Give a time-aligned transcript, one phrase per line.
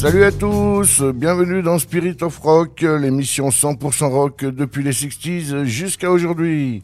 [0.00, 6.10] Salut à tous, bienvenue dans Spirit of Rock, l'émission 100% rock depuis les 60s jusqu'à
[6.10, 6.82] aujourd'hui.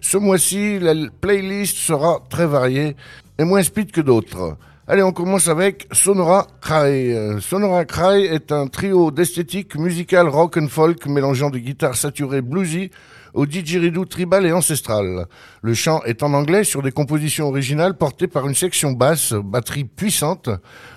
[0.00, 2.94] Ce mois-ci, la playlist sera très variée
[3.36, 4.56] et moins speed que d'autres.
[4.86, 7.40] Allez, on commence avec Sonora Cry.
[7.40, 12.92] Sonora Cry est un trio d'esthétique musicale rock and folk mélangeant des guitares saturées bluesy
[13.34, 15.26] au didgeridoo tribal et ancestral.
[15.62, 19.84] Le chant est en anglais sur des compositions originales portées par une section basse, batterie
[19.84, 20.50] puissante.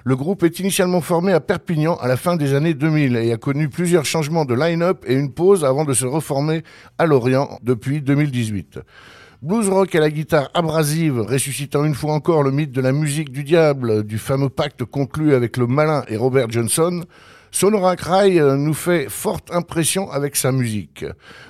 [0.03, 3.37] Le groupe est initialement formé à Perpignan à la fin des années 2000 et a
[3.37, 6.63] connu plusieurs changements de line-up et une pause avant de se reformer
[6.97, 8.79] à Lorient depuis 2018.
[9.41, 13.31] Blues rock à la guitare abrasive, ressuscitant une fois encore le mythe de la musique
[13.31, 17.03] du diable, du fameux pacte conclu avec le malin et Robert Johnson,
[17.57, 21.05] Sonora Cry euh, nous fait forte impression avec sa musique.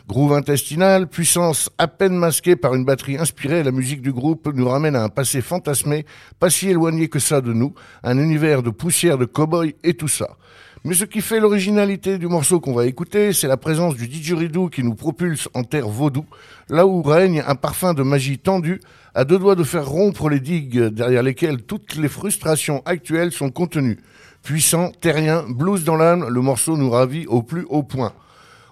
[0.08, 4.70] Groove intestinal, puissance à peine masquée par une batterie inspirée, la musique du groupe nous
[4.70, 6.06] ramène à un passé fantasmé,
[6.40, 10.08] pas si éloigné que ça de nous, un univers de poussière, de cow-boy et tout
[10.08, 10.38] ça.
[10.84, 14.70] Mais ce qui fait l'originalité du morceau qu'on va écouter, c'est la présence du didgeridoo
[14.70, 16.28] qui nous propulse en terre vaudou,
[16.70, 18.80] là où règne un parfum de magie tendue,
[19.16, 23.50] à deux doigts de faire rompre les digues derrière lesquelles toutes les frustrations actuelles sont
[23.50, 23.98] contenues.
[24.46, 28.14] Puissant, terrien, blues dans l'âme, le morceau nous ravit au plus haut point.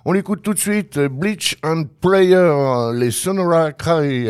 [0.06, 4.30] On l'écoute tout de suite, Bleach and Player, les Sonora Cry.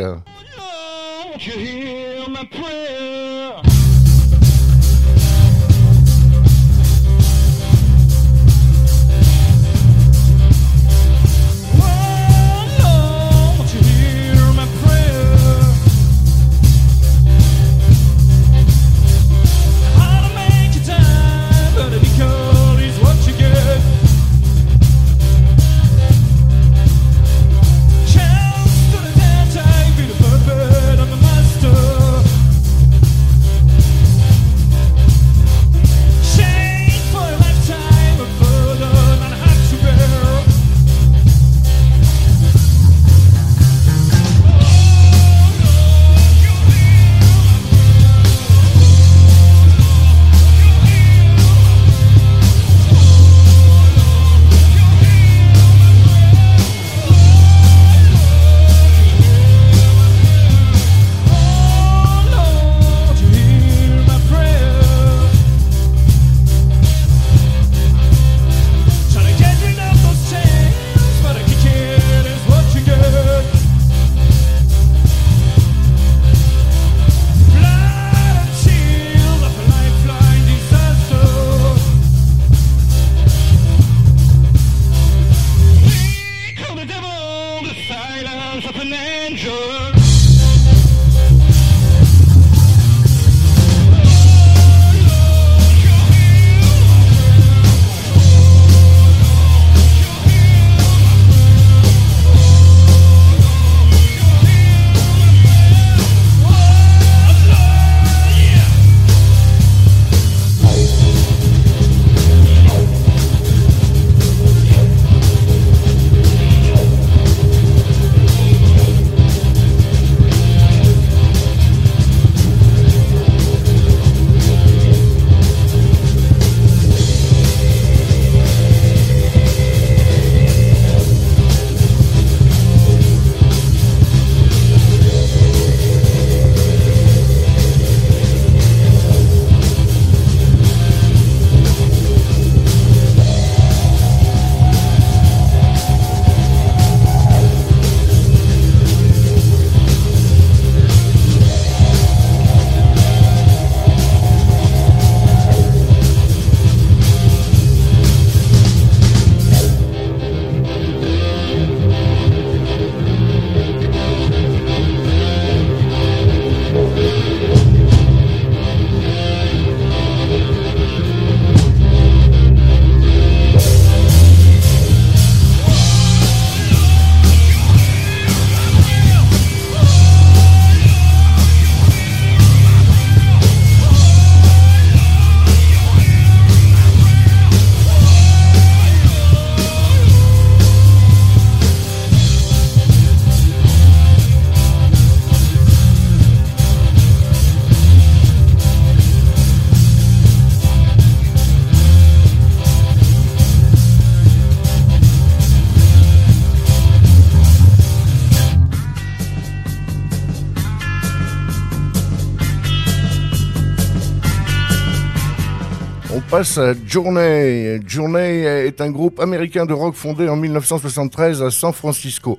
[216.85, 218.43] Journey.
[218.67, 222.37] Est un groupe américain de rock fondé en 1973 à San Francisco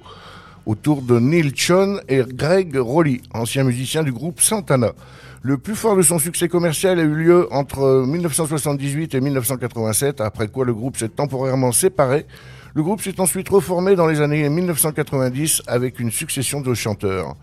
[0.66, 4.92] autour de Neil Chon et Greg Rowley, anciens musiciens du groupe Santana.
[5.42, 10.48] Le plus fort de son succès commercial a eu lieu entre 1978 et 1987, après
[10.48, 12.26] quoi le groupe s'est temporairement séparé.
[12.74, 17.36] Le groupe s'est ensuite reformé dans les années 1990 avec une succession de chanteurs.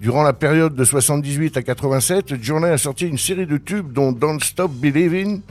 [0.00, 4.12] Durant la période de 78 à 87, Journey a sorti une série de tubes dont
[4.12, 5.42] Don't Stop Believing,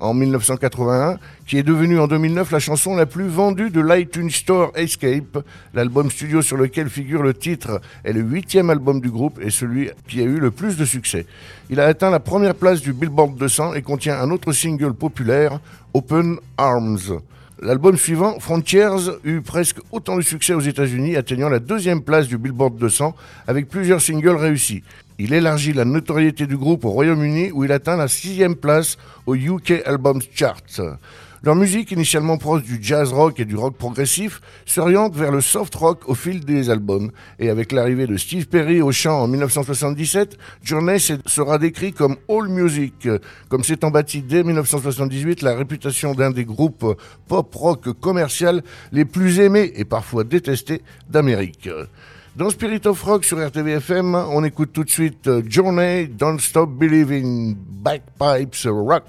[0.00, 4.72] en 1981, qui est devenue en 2009 la chanson la plus vendue de l'iTunes Store
[4.74, 5.44] Escape.
[5.74, 9.90] L'album studio sur lequel figure le titre est le huitième album du groupe et celui
[10.08, 11.26] qui a eu le plus de succès.
[11.68, 15.60] Il a atteint la première place du Billboard 200 et contient un autre single populaire,
[15.94, 17.20] Open Arms.
[17.62, 22.38] L'album suivant, Frontiers, eut presque autant de succès aux États-Unis, atteignant la deuxième place du
[22.38, 23.14] Billboard 200
[23.46, 24.82] avec plusieurs singles réussis.
[25.22, 28.96] Il élargit la notoriété du groupe au Royaume-Uni où il atteint la sixième place
[29.26, 30.80] au UK Albums Chart.
[31.42, 35.74] Leur musique, initialement proche du jazz rock et du rock progressif, s'oriente vers le soft
[35.74, 37.10] rock au fil des albums.
[37.38, 40.96] Et avec l'arrivée de Steve Perry au chant en 1977, Journey
[41.26, 43.06] sera décrit comme all music,
[43.50, 49.38] comme s'étant bâti dès 1978 la réputation d'un des groupes pop rock commercial les plus
[49.40, 50.80] aimés et parfois détestés
[51.10, 51.68] d'Amérique.
[52.36, 56.70] Dans Spirit of Rock sur RTVFM, on écoute tout de suite euh, Journey, Don't Stop
[56.70, 59.04] Believing, Backpipes Rock.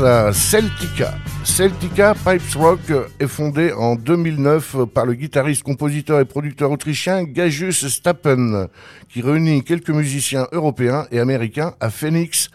[0.00, 1.14] À Celtica.
[1.44, 7.88] Celtica Pipes Rock est fondé en 2009 par le guitariste, compositeur et producteur autrichien Gajus
[7.88, 8.66] Stappen,
[9.08, 12.48] qui réunit quelques musiciens européens et américains à Phoenix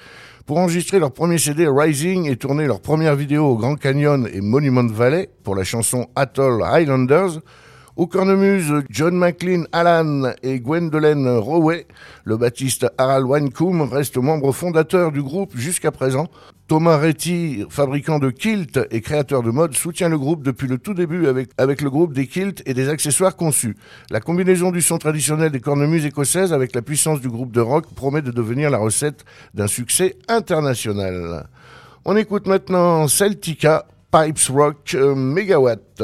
[0.46, 4.42] pour enregistrer leur premier CD Rising et tourner leur première vidéo au Grand Canyon et
[4.42, 7.40] Monument Valley pour la chanson Atoll Highlanders,
[7.98, 11.88] au cornemuse, John McLean Allan et Gwendolyn Rowey,
[12.24, 16.28] le baptiste Harald Weinkum reste membre fondateur du groupe jusqu'à présent.
[16.72, 20.94] Thomas Retty, fabricant de kilts et créateur de mode, soutient le groupe depuis le tout
[20.94, 23.76] début avec, avec le groupe des kilts et des accessoires conçus.
[24.10, 27.88] La combinaison du son traditionnel des cornemuses écossaises avec la puissance du groupe de rock
[27.94, 31.50] promet de devenir la recette d'un succès international.
[32.06, 36.02] On écoute maintenant Celtica, Pipes Rock euh, Megawatt.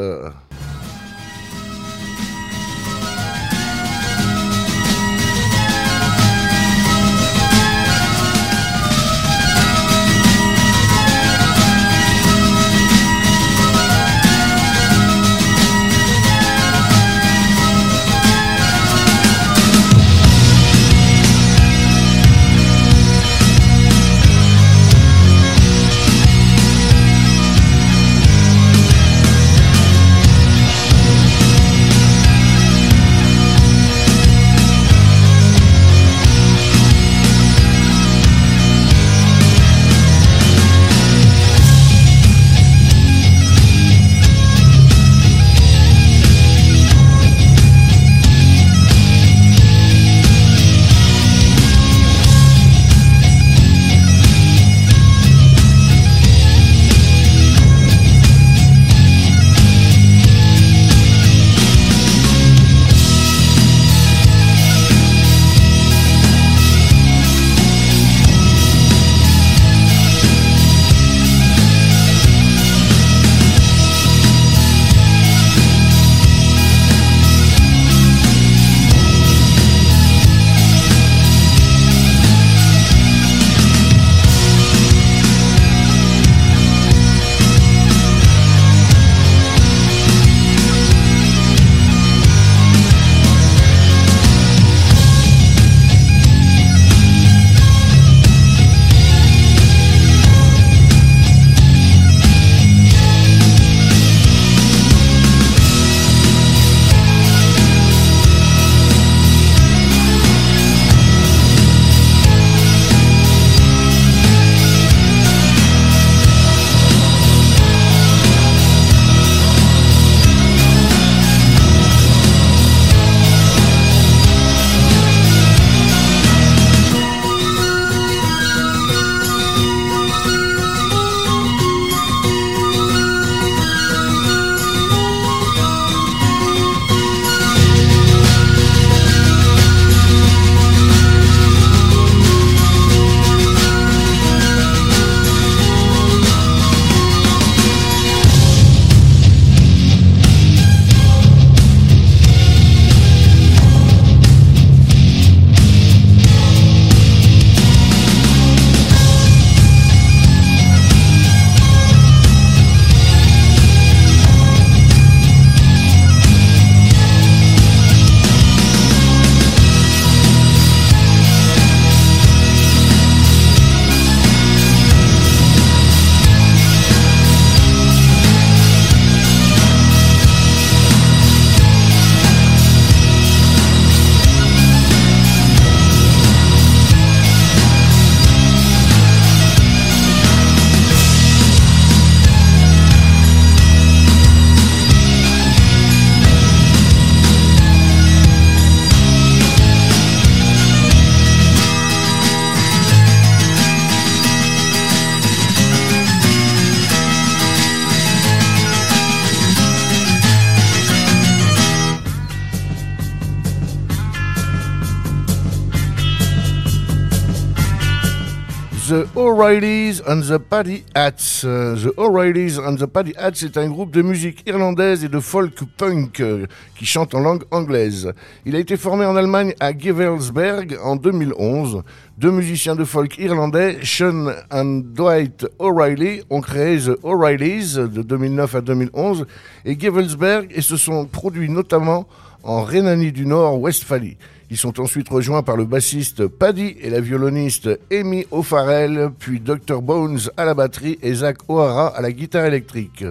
[220.08, 221.42] And the Paddy Hats.
[221.42, 225.54] The O'Reillys and the Paddy Hats est un groupe de musique irlandaise et de folk
[225.78, 226.46] punk euh,
[226.76, 228.14] qui chante en langue anglaise.
[228.46, 231.84] Il a été formé en Allemagne à Gevelsberg en 2011.
[232.18, 238.56] Deux musiciens de folk irlandais, Sean and Dwight O'Reilly, ont créé The O'Reillys de 2009
[238.56, 239.28] à 2011
[239.66, 242.08] et Gevelsberg et se sont produits notamment
[242.44, 244.18] en Rhénanie du Nord-Westphalie.
[244.50, 249.82] Ils sont ensuite rejoints par le bassiste Paddy et la violoniste Amy O'Farrell, puis Dr
[249.82, 253.04] Bones à la batterie et Zach O'Hara à la guitare électrique.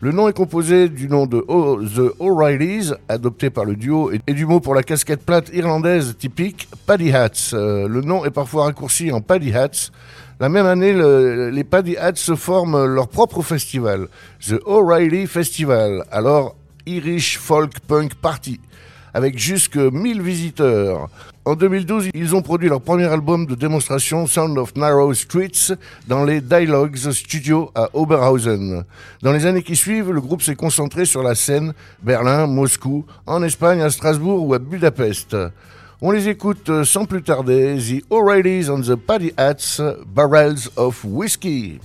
[0.00, 4.46] Le nom est composé du nom de The O'Reillys, adopté par le duo, et du
[4.46, 7.50] mot pour la casquette plate irlandaise typique, Paddy Hats.
[7.52, 9.90] Euh, le nom est parfois raccourci en Paddy Hats.
[10.40, 10.94] La même année,
[11.52, 14.08] les Paddy Hats se forment leur propre festival,
[14.48, 16.56] The O'Reilly Festival, alors
[16.86, 18.58] Irish Folk Punk Party
[19.14, 21.08] avec jusque 1000 visiteurs.
[21.44, 25.74] En 2012, ils ont produit leur premier album de démonstration Sound of Narrow Streets
[26.06, 28.84] dans les Dialogues Studios à Oberhausen.
[29.22, 33.42] Dans les années qui suivent, le groupe s'est concentré sur la scène Berlin, Moscou, en
[33.42, 35.36] Espagne, à Strasbourg ou à Budapest.
[36.02, 41.78] On les écoute sans plus tarder, The O'Reillys on the Paddy Hats, Barrels of Whiskey.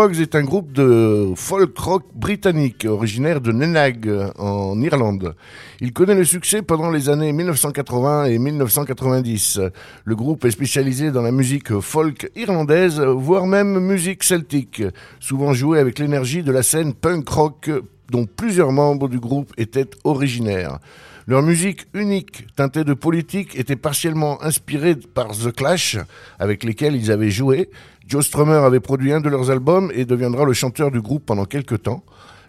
[0.00, 4.08] Pogs est un groupe de folk rock britannique originaire de Nenagh
[4.38, 5.34] en Irlande.
[5.82, 9.60] Il connaît le succès pendant les années 1980 et 1990.
[10.06, 14.82] Le groupe est spécialisé dans la musique folk irlandaise, voire même musique celtique,
[15.18, 17.70] souvent joué avec l'énergie de la scène punk rock
[18.10, 20.78] dont plusieurs membres du groupe étaient originaires.
[21.30, 25.96] Leur musique unique, teintée de politique, était partiellement inspirée par The Clash,
[26.40, 27.70] avec lesquels ils avaient joué.
[28.10, 31.44] Joe Strummer avait produit un de leurs albums et deviendra le chanteur du groupe pendant
[31.44, 32.02] quelques temps.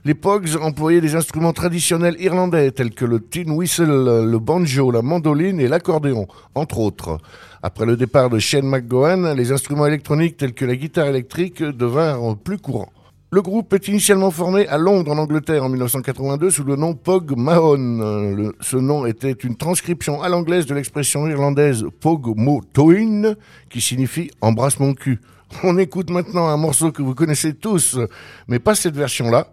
[0.06, 5.04] Les Pogs employaient des instruments traditionnels irlandais tels que le tin whistle, le banjo, la
[5.04, 7.20] mandoline et l'accordéon, entre autres.
[7.62, 12.38] Après le départ de Shane McGowan, les instruments électroniques tels que la guitare électrique devinrent
[12.38, 12.90] plus courants.
[13.30, 17.38] Le groupe est initialement formé à Londres, en Angleterre, en 1982, sous le nom Pog
[17.38, 18.52] Mahon.
[18.62, 23.36] ce nom était une transcription à l'anglaise de l'expression irlandaise Pog Mo Toin,
[23.70, 25.20] qui signifie embrasse mon cul.
[25.64, 27.98] On écoute maintenant un morceau que vous connaissez tous,
[28.48, 29.48] mais pas cette version-là.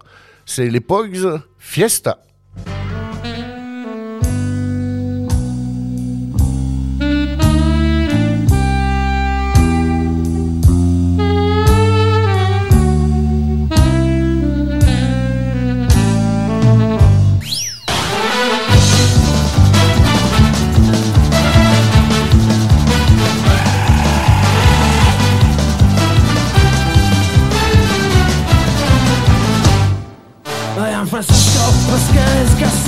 [0.47, 2.23] C'est les Pogs Fiesta.
[32.59, 32.88] Cause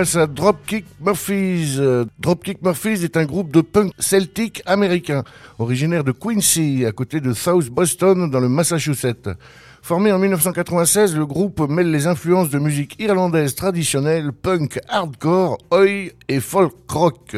[0.00, 1.78] à Dropkick Murphys.
[2.18, 5.24] Dropkick Murphys est un groupe de punk celtique américain,
[5.58, 9.28] originaire de Quincy, à côté de South Boston, dans le Massachusetts.
[9.82, 16.12] Formé en 1996, le groupe mêle les influences de musique irlandaise traditionnelle, punk, hardcore, oi
[16.28, 17.36] et folk rock.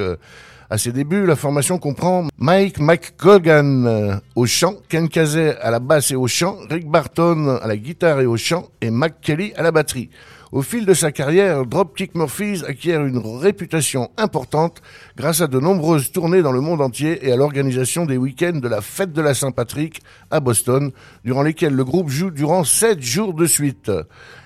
[0.71, 5.81] À ses débuts, la formation comprend Mike McColgan euh, au chant, Ken Kazay à la
[5.81, 9.53] basse et au chant, Rick Barton à la guitare et au chant et Mac Kelly
[9.57, 10.11] à la batterie.
[10.53, 14.83] Au fil de sa carrière, Dropkick Murphys acquiert une réputation importante
[15.17, 18.69] grâce à de nombreuses tournées dans le monde entier et à l'organisation des week-ends de
[18.69, 20.93] la fête de la Saint-Patrick à Boston,
[21.25, 23.91] durant lesquels le groupe joue durant sept jours de suite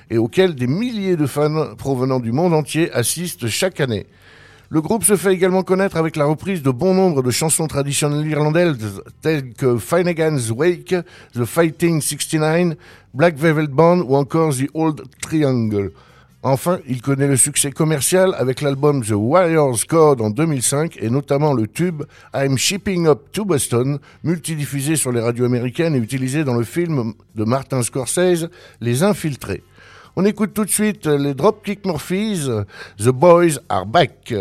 [0.09, 4.07] et auxquels des milliers de fans provenant du monde entier assistent chaque année.
[4.69, 8.27] Le groupe se fait également connaître avec la reprise de bon nombre de chansons traditionnelles
[8.27, 10.93] irlandaises telles que Finnegan's Wake,
[11.35, 12.77] The Fighting 69,
[13.15, 15.93] Black Velvet Band ou encore The Old Triangle.
[16.43, 21.53] Enfin, il connaît le succès commercial avec l'album The Warriors Code en 2005 et notamment
[21.53, 22.03] le tube
[22.35, 27.15] I'm Shipping Up to Boston, multidiffusé sur les radios américaines et utilisé dans le film
[27.37, 28.49] de Martin Scorsese,
[28.81, 29.63] Les Infiltrés.
[30.19, 32.49] On écoute tout de suite les Dropkick Murphys,
[32.99, 34.33] The Boys Are Back.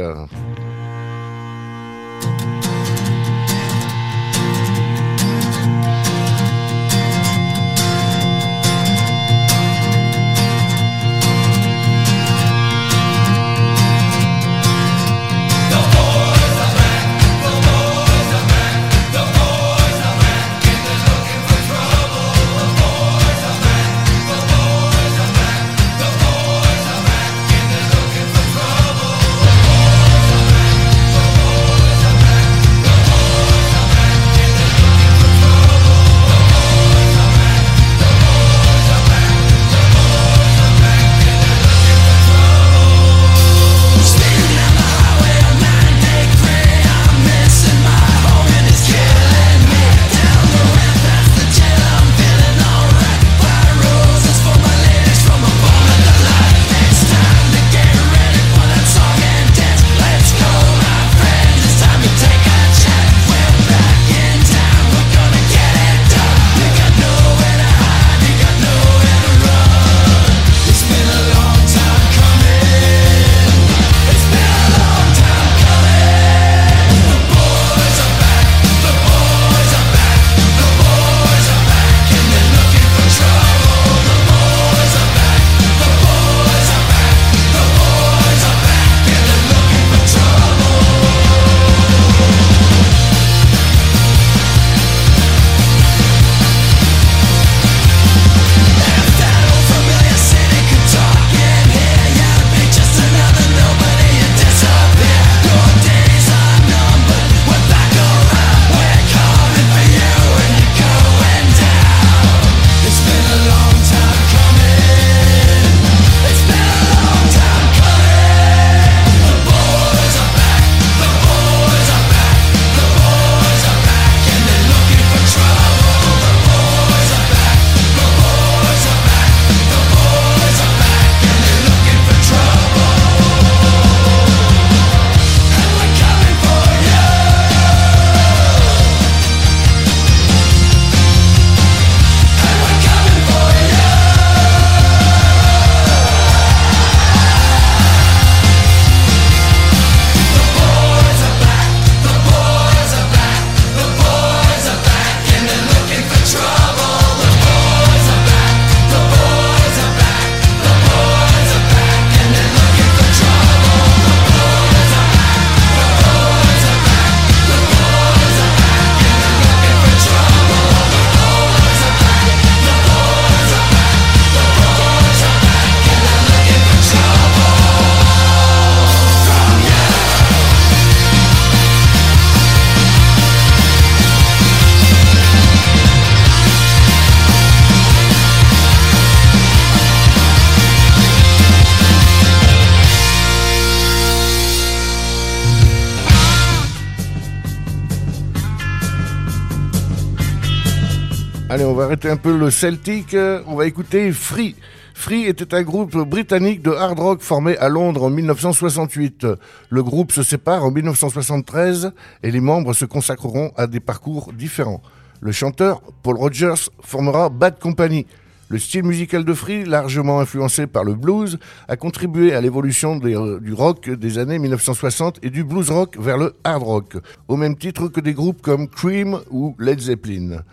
[201.63, 204.55] Arrêter un peu le Celtic, euh, on va écouter Free.
[204.93, 209.25] Free était un groupe britannique de hard rock formé à Londres en 1968.
[209.69, 211.91] Le groupe se sépare en 1973
[212.23, 214.81] et les membres se consacreront à des parcours différents.
[215.21, 218.05] Le chanteur, Paul Rogers, formera Bad Company.
[218.49, 223.53] Le style musical de Free, largement influencé par le blues, a contribué à l'évolution du
[223.53, 227.87] rock des années 1960 et du blues rock vers le hard rock, au même titre
[227.87, 230.43] que des groupes comme Cream ou Led Zeppelin.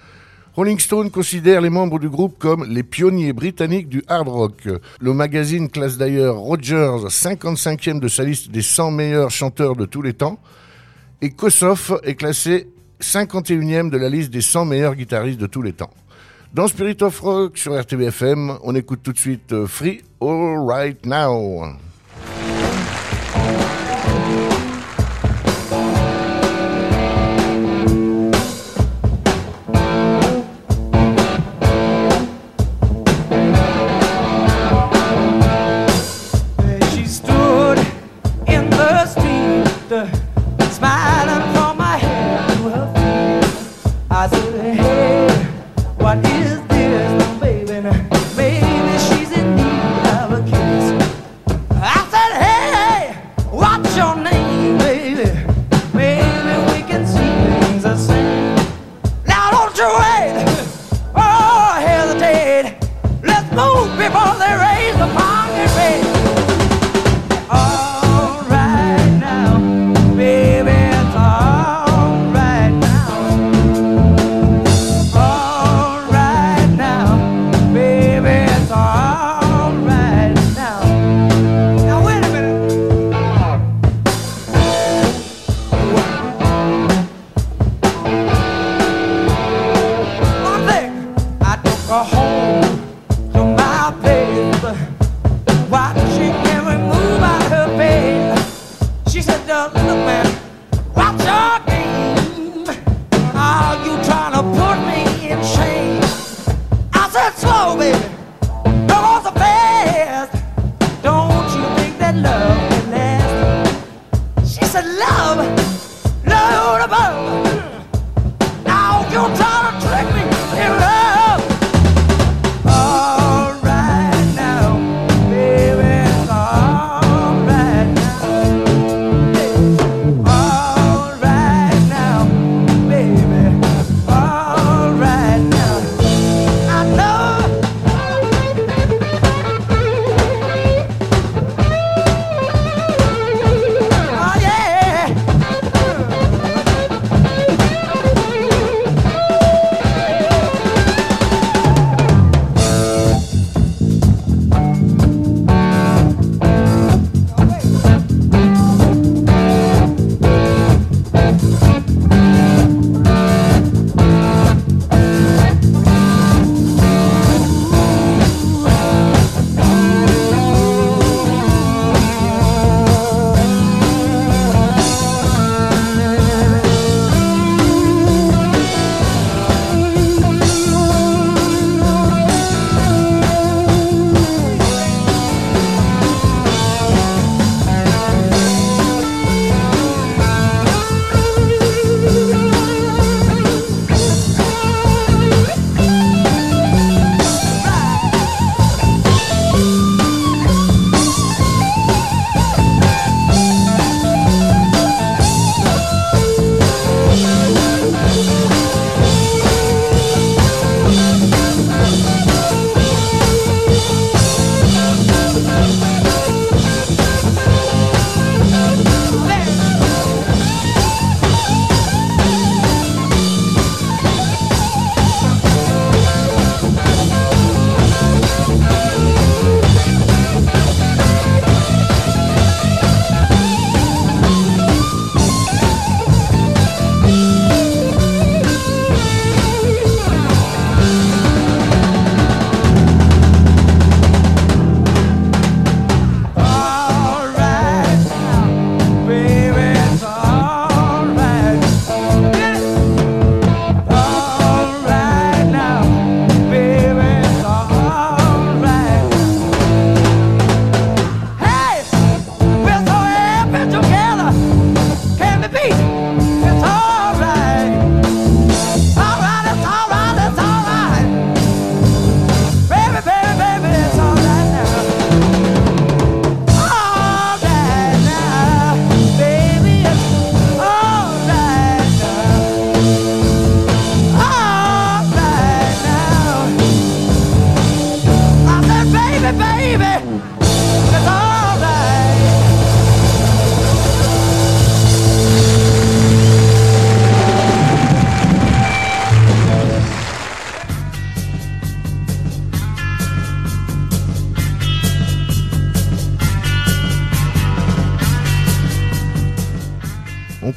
[0.54, 4.68] Rolling Stone considère les membres du groupe comme les pionniers britanniques du hard rock.
[5.00, 10.02] Le magazine classe d'ailleurs Rogers 55e de sa liste des 100 meilleurs chanteurs de tous
[10.02, 10.38] les temps.
[11.22, 12.68] Et Kossoff est classé
[13.00, 15.90] 51e de la liste des 100 meilleurs guitaristes de tous les temps.
[16.52, 21.06] Dans Spirit of Rock sur RTBFM, on écoute tout de suite euh, Free All Right
[21.06, 21.64] Now.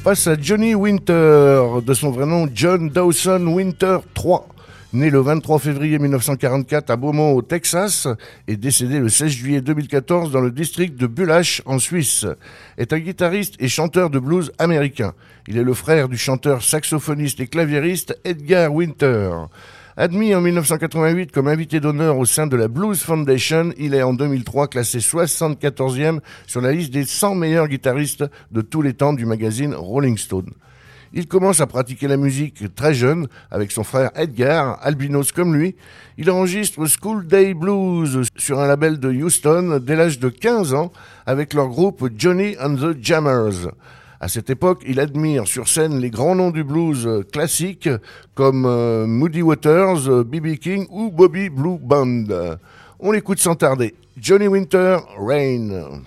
[0.06, 4.36] Passe à Johnny Winter, de son vrai nom John Dawson Winter III.
[4.92, 8.06] Né le 23 février 1944 à Beaumont au Texas
[8.46, 12.24] et décédé le 16 juillet 2014 dans le district de Bullach en Suisse,
[12.78, 15.12] est un guitariste et chanteur de blues américain.
[15.48, 19.32] Il est le frère du chanteur saxophoniste et claviériste Edgar Winter.
[19.98, 24.12] Admis en 1988 comme invité d'honneur au sein de la Blues Foundation, il est en
[24.12, 29.24] 2003 classé 74e sur la liste des 100 meilleurs guitaristes de tous les temps du
[29.24, 30.50] magazine Rolling Stone.
[31.14, 35.76] Il commence à pratiquer la musique très jeune avec son frère Edgar, albinos comme lui.
[36.18, 40.92] Il enregistre School Day Blues sur un label de Houston dès l'âge de 15 ans
[41.24, 43.70] avec leur groupe Johnny and the Jammers.
[44.20, 47.88] À cette époque, il admire sur scène les grands noms du blues classique
[48.34, 50.56] comme euh, Moody Waters, B.B.
[50.56, 52.24] King ou Bobby Blue Band.
[52.98, 53.94] On l'écoute sans tarder.
[54.16, 56.02] Johnny Winter, Rain.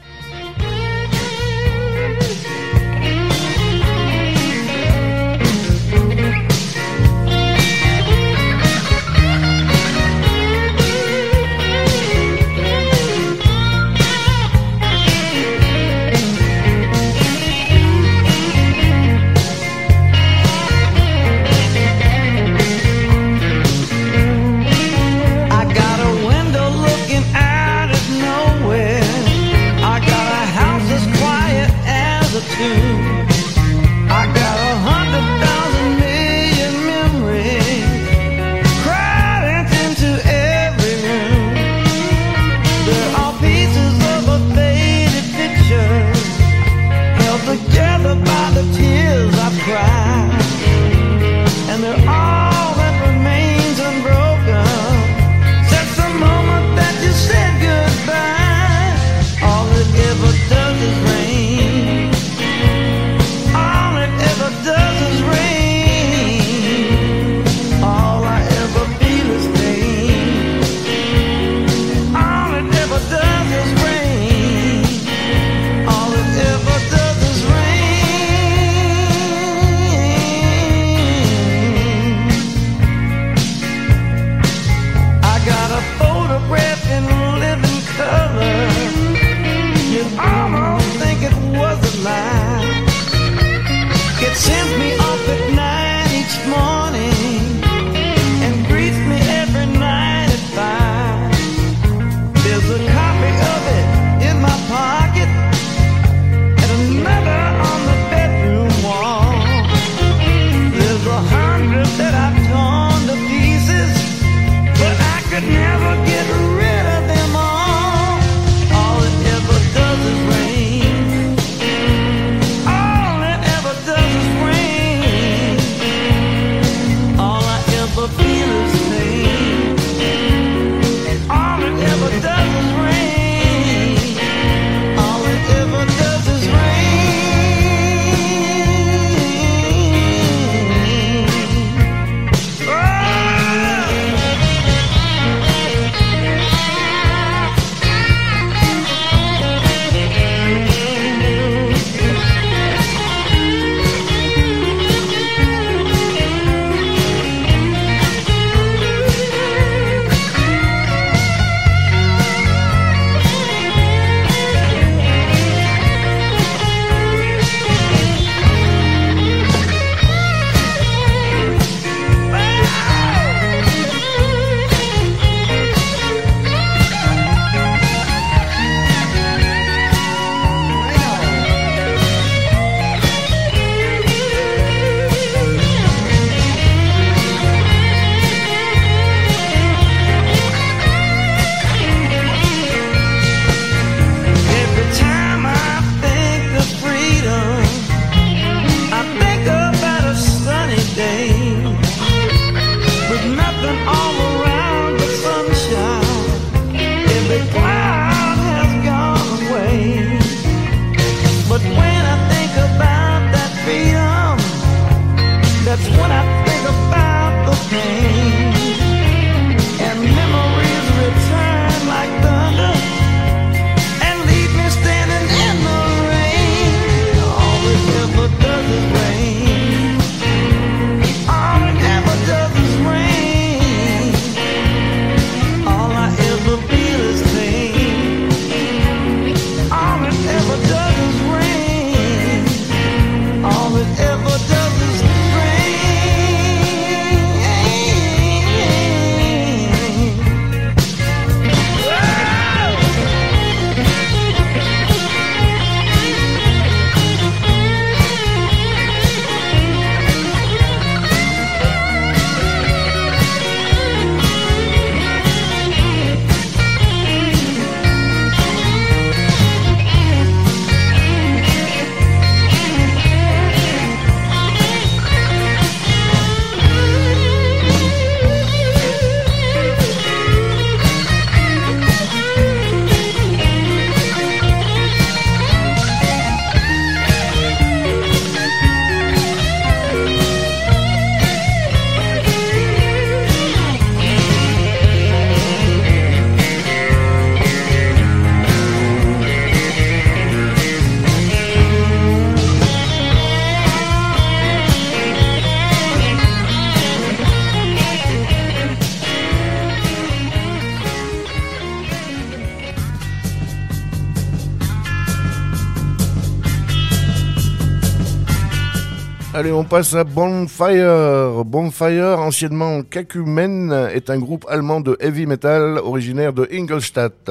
[319.59, 321.43] On passe à Bonfire.
[321.43, 327.29] Bonfire, anciennement Kakumen, est un groupe allemand de heavy metal originaire de Ingolstadt.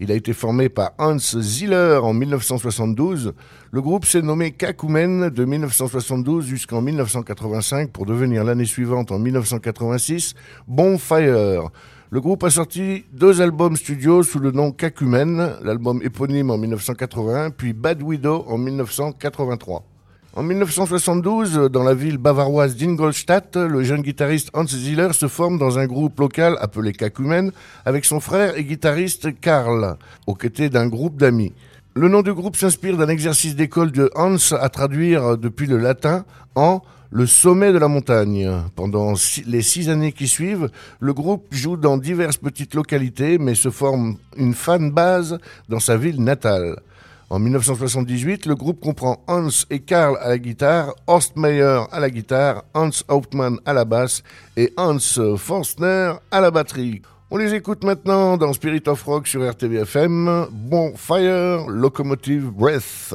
[0.00, 3.34] Il a été formé par Hans Ziller en 1972.
[3.70, 10.34] Le groupe s'est nommé Kakumen de 1972 jusqu'en 1985 pour devenir l'année suivante, en 1986,
[10.66, 11.70] Bonfire.
[12.10, 17.50] Le groupe a sorti deux albums studio sous le nom Kakumen, l'album éponyme en 1981,
[17.50, 19.84] puis Bad Widow en 1983.
[20.32, 25.80] En 1972, dans la ville bavaroise d'Ingolstadt, le jeune guitariste Hans Ziller se forme dans
[25.80, 27.50] un groupe local appelé Kakumen
[27.84, 29.96] avec son frère et guitariste Karl,
[30.28, 31.52] aux côtés d'un groupe d'amis.
[31.94, 36.24] Le nom du groupe s'inspire d'un exercice d'école de Hans à traduire depuis le latin
[36.54, 38.48] en le sommet de la montagne.
[38.76, 39.14] Pendant
[39.46, 40.70] les six années qui suivent,
[41.00, 45.96] le groupe joue dans diverses petites localités mais se forme une fan base dans sa
[45.96, 46.76] ville natale.
[47.30, 52.10] En 1978, le groupe comprend Hans et Karl à la guitare, Horst Meyer à la
[52.10, 54.24] guitare, Hans Hauptmann à la basse
[54.56, 54.98] et Hans
[55.36, 57.02] Forstner à la batterie.
[57.30, 60.48] On les écoute maintenant dans Spirit of Rock sur RTBFM.
[60.50, 63.14] Bon Fire, Locomotive Breath.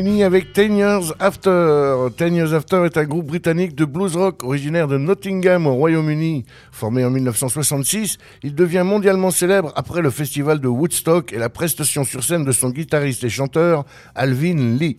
[0.00, 2.08] Avec Ten Years After.
[2.16, 6.46] Ten Years After est un groupe britannique de blues rock originaire de Nottingham au Royaume-Uni.
[6.72, 12.04] Formé en 1966, il devient mondialement célèbre après le festival de Woodstock et la prestation
[12.04, 13.84] sur scène de son guitariste et chanteur
[14.14, 14.96] Alvin Lee.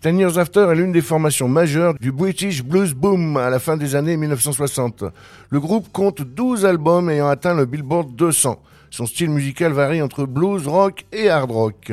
[0.00, 3.76] Ten Years After est l'une des formations majeures du British Blues Boom à la fin
[3.76, 5.04] des années 1960.
[5.50, 8.60] Le groupe compte 12 albums ayant atteint le Billboard 200.
[8.92, 11.92] Son style musical varie entre blues, rock et hard rock.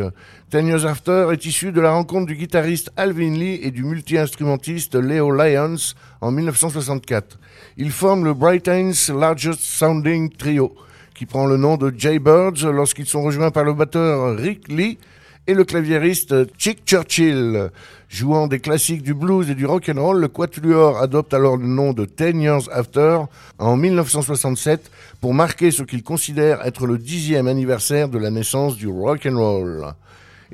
[0.49, 4.95] Ten Years After est issu de la rencontre du guitariste Alvin Lee et du multi-instrumentiste
[4.95, 7.37] Leo Lyons en 1964.
[7.77, 10.73] Ils forment le Britain's Largest Sounding Trio,
[11.13, 14.97] qui prend le nom de Jaybirds lorsqu'ils sont rejoints par le batteur Rick Lee
[15.45, 17.69] et le claviériste Chick Churchill.
[18.09, 21.67] Jouant des classiques du blues et du rock and roll, le Quatuor adopte alors le
[21.67, 23.19] nom de Ten Years After
[23.59, 24.89] en 1967
[25.19, 29.37] pour marquer ce qu'il considère être le dixième anniversaire de la naissance du rock and
[29.37, 29.87] roll.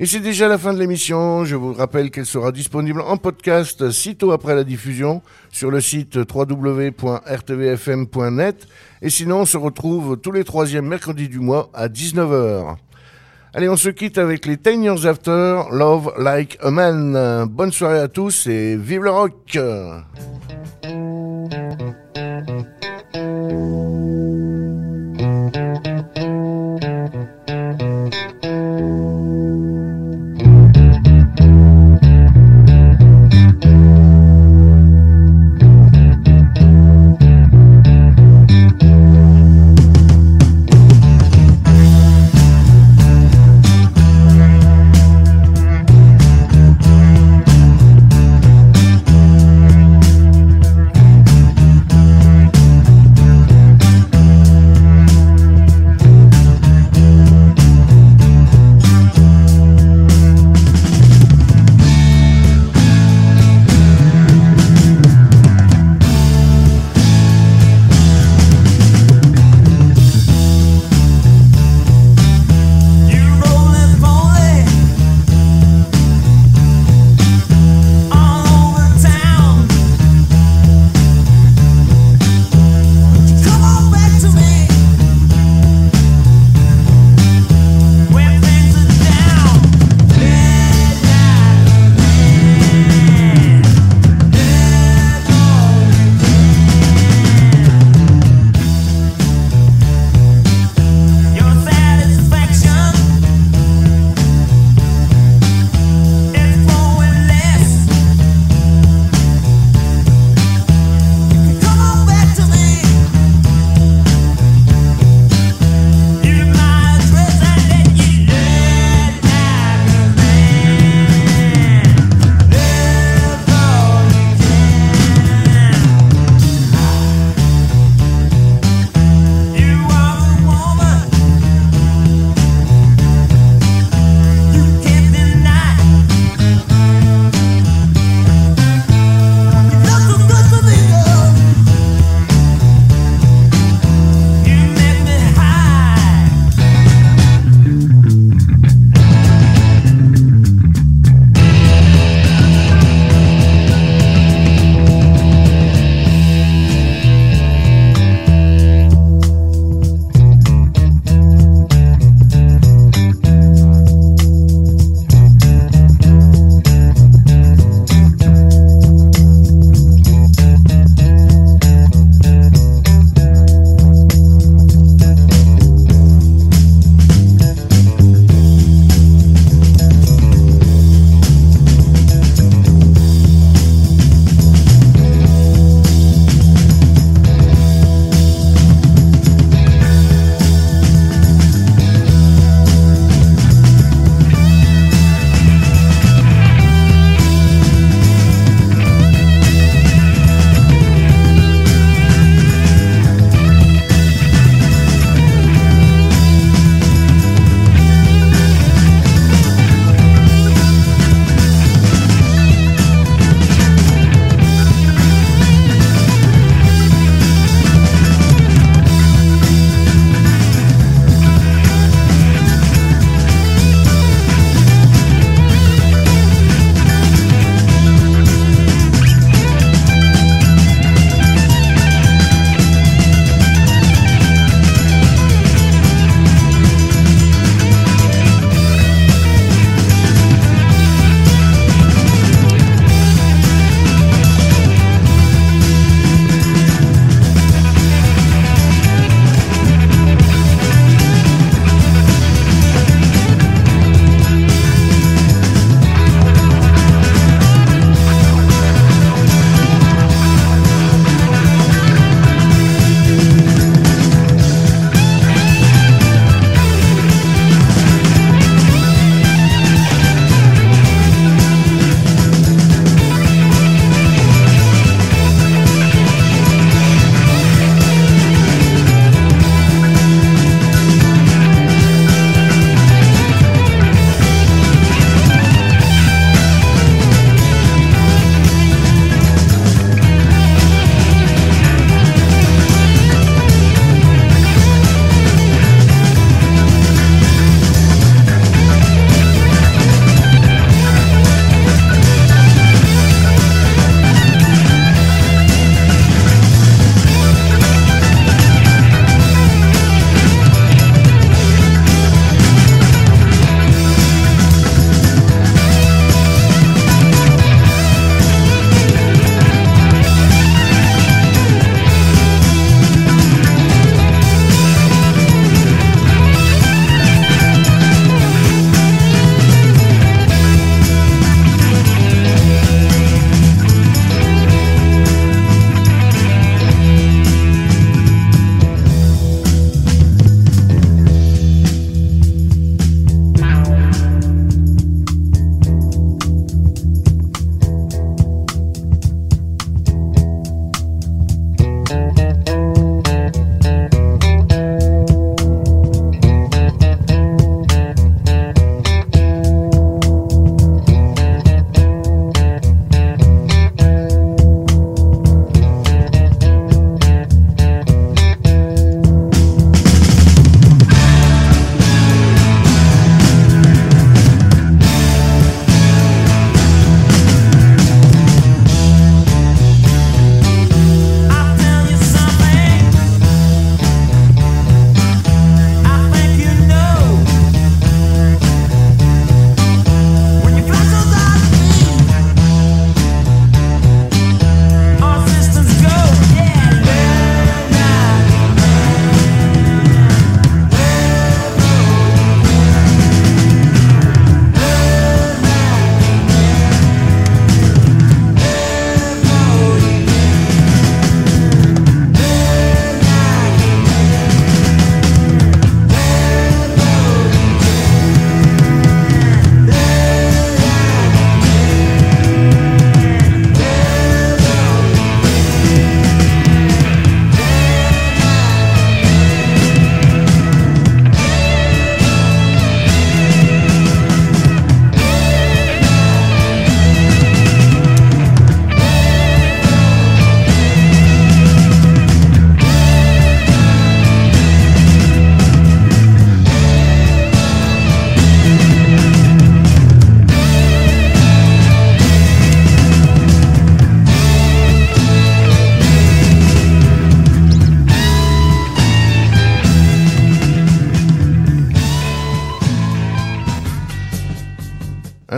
[0.00, 1.44] Et c'est déjà la fin de l'émission.
[1.44, 6.16] Je vous rappelle qu'elle sera disponible en podcast sitôt après la diffusion sur le site
[6.16, 8.66] www.rtvfm.net.
[9.00, 12.74] Et sinon, on se retrouve tous les troisièmes mercredis du mois à 19h.
[13.56, 17.46] Allez, on se quitte avec les Ten Years After, Love Like a Man.
[17.48, 19.56] Bonne soirée à tous et vive le rock!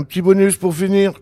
[0.06, 1.12] Petit bonus pour finir.